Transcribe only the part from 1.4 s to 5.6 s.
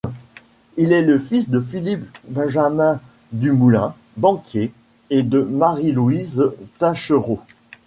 de Philippe-Benjamin Dumoulin, banquier, et de